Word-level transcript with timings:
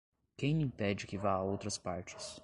Quem 0.35 0.57
lhe 0.57 0.63
impede 0.63 1.05
que 1.05 1.15
vá 1.15 1.33
a 1.33 1.43
outras 1.43 1.77
partes? 1.77 2.39